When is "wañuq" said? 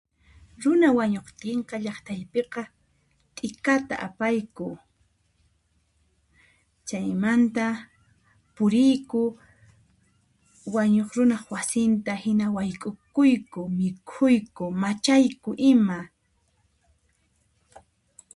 10.75-11.09